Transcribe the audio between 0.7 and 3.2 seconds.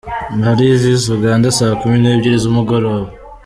vs Uganda :saa kumi n’ebyiri z’umugoroba.